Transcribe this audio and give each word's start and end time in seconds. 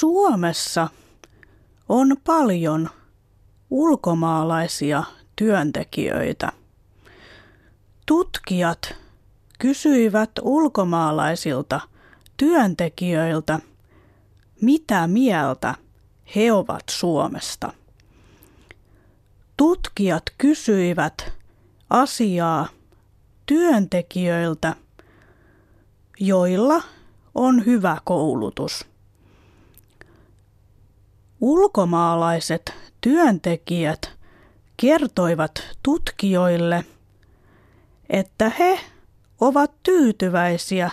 Suomessa 0.00 0.88
on 1.88 2.16
paljon 2.24 2.90
ulkomaalaisia 3.70 5.02
työntekijöitä. 5.36 6.52
Tutkijat 8.06 8.94
kysyivät 9.58 10.30
ulkomaalaisilta 10.42 11.80
työntekijöiltä, 12.36 13.58
mitä 14.60 15.06
mieltä 15.06 15.74
he 16.36 16.52
ovat 16.52 16.82
Suomesta. 16.90 17.72
Tutkijat 19.56 20.22
kysyivät 20.38 21.32
asiaa 21.90 22.68
työntekijöiltä, 23.46 24.76
joilla 26.20 26.82
on 27.34 27.66
hyvä 27.66 27.98
koulutus. 28.04 28.95
Ulkomaalaiset 31.40 32.74
työntekijät 33.00 34.10
kertoivat 34.76 35.62
tutkijoille, 35.82 36.84
että 38.10 38.52
he 38.58 38.80
ovat 39.40 39.70
tyytyväisiä 39.82 40.90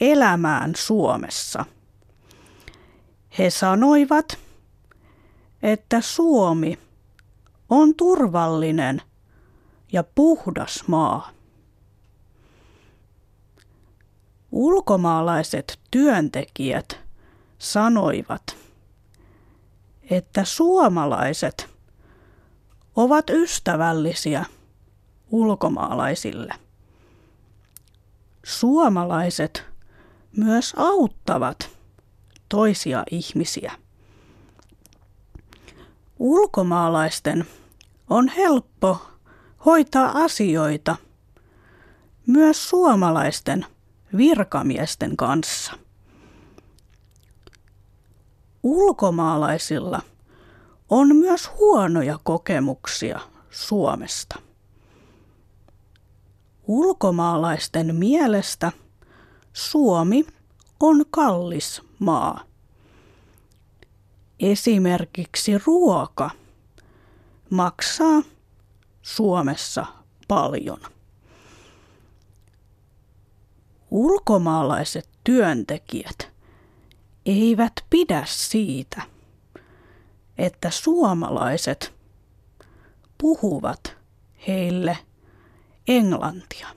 elämään 0.00 0.72
Suomessa. 0.76 1.64
He 3.38 3.50
sanoivat, 3.50 4.38
että 5.62 6.00
Suomi 6.00 6.78
on 7.68 7.94
turvallinen 7.94 9.02
ja 9.92 10.04
puhdas 10.14 10.84
maa. 10.86 11.30
Ulkomaalaiset 14.52 15.78
työntekijät 15.90 17.00
sanoivat, 17.58 18.61
että 20.16 20.44
suomalaiset 20.44 21.70
ovat 22.96 23.30
ystävällisiä 23.30 24.44
ulkomaalaisille. 25.30 26.54
Suomalaiset 28.44 29.64
myös 30.36 30.72
auttavat 30.76 31.70
toisia 32.48 33.04
ihmisiä. 33.10 33.72
Ulkomaalaisten 36.18 37.46
on 38.10 38.28
helppo 38.28 38.98
hoitaa 39.64 40.10
asioita 40.24 40.96
myös 42.26 42.68
suomalaisten 42.68 43.66
virkamiesten 44.16 45.16
kanssa. 45.16 45.72
Ulkomaalaisilla 48.62 50.02
on 50.88 51.16
myös 51.16 51.50
huonoja 51.58 52.18
kokemuksia 52.24 53.20
Suomesta. 53.50 54.38
Ulkomaalaisten 56.66 57.94
mielestä 57.96 58.72
Suomi 59.52 60.26
on 60.80 61.04
kallis 61.10 61.82
maa. 61.98 62.44
Esimerkiksi 64.40 65.58
ruoka 65.66 66.30
maksaa 67.50 68.22
Suomessa 69.02 69.86
paljon. 70.28 70.80
Ulkomaalaiset 73.90 75.08
työntekijät 75.24 76.31
eivät 77.26 77.72
pidä 77.90 78.22
siitä, 78.26 79.02
että 80.38 80.70
suomalaiset 80.70 81.94
puhuvat 83.18 83.96
heille 84.48 84.98
englantia. 85.88 86.68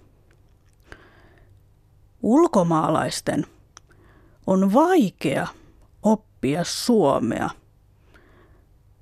Ulkomaalaisten 2.23 3.47
on 4.47 4.73
vaikea 4.73 5.47
oppia 6.03 6.63
suomea, 6.63 7.50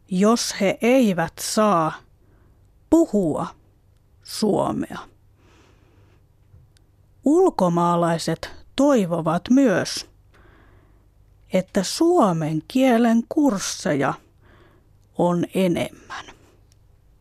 jos 0.07 0.55
he 0.61 0.77
eivät 0.81 1.33
saa 1.39 1.93
puhua 2.89 3.47
suomea. 4.23 4.99
Ulkomaalaiset 7.25 8.51
toivovat 8.75 9.41
myös, 9.49 10.12
että 11.53 11.83
suomen 11.83 12.61
kielen 12.67 13.23
kursseja 13.29 14.13
on 15.17 15.45
enemmän. 15.53 16.25